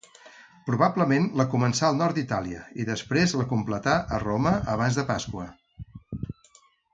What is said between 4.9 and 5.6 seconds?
de Pasqua.